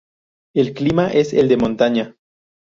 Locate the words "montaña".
1.57-2.15